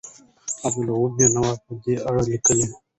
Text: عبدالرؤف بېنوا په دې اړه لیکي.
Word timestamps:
عبدالرؤف 0.65 1.09
بېنوا 1.17 1.51
په 1.63 1.71
دې 1.83 1.95
اړه 2.07 2.21
لیکي. 2.29 2.61